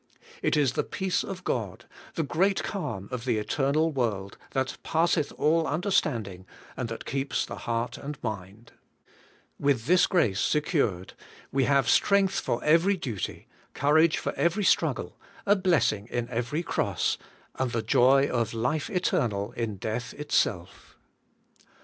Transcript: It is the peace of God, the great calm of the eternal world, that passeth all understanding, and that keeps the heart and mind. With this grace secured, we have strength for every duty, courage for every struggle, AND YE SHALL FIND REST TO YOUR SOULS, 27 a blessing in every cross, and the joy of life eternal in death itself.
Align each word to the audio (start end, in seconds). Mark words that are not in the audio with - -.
It 0.41 0.57
is 0.57 0.71
the 0.73 0.83
peace 0.83 1.23
of 1.23 1.43
God, 1.43 1.85
the 2.15 2.23
great 2.23 2.63
calm 2.63 3.07
of 3.11 3.23
the 3.23 3.37
eternal 3.37 3.91
world, 3.91 4.35
that 4.49 4.79
passeth 4.81 5.31
all 5.33 5.67
understanding, 5.67 6.47
and 6.75 6.89
that 6.89 7.05
keeps 7.05 7.45
the 7.45 7.55
heart 7.69 7.99
and 7.99 8.17
mind. 8.23 8.71
With 9.59 9.85
this 9.85 10.07
grace 10.07 10.39
secured, 10.39 11.13
we 11.51 11.65
have 11.65 11.87
strength 11.87 12.39
for 12.39 12.63
every 12.63 12.97
duty, 12.97 13.47
courage 13.75 14.17
for 14.17 14.33
every 14.35 14.63
struggle, 14.63 15.19
AND 15.45 15.63
YE 15.63 15.69
SHALL 15.69 15.71
FIND 15.71 15.71
REST 15.71 15.89
TO 15.89 15.95
YOUR 15.97 16.03
SOULS, 16.07 16.09
27 16.09 16.19
a 16.19 16.23
blessing 16.23 16.23
in 16.23 16.35
every 16.39 16.63
cross, 16.63 17.17
and 17.59 17.71
the 17.73 17.83
joy 17.83 18.25
of 18.27 18.53
life 18.55 18.89
eternal 18.89 19.51
in 19.51 19.75
death 19.75 20.15
itself. 20.15 20.97